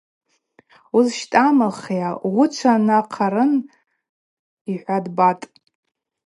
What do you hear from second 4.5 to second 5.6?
йхӏватӏ Батӏ.